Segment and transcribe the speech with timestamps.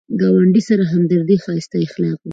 [0.21, 2.29] ګاونډي سره همدردي ښایسته اخلاق دي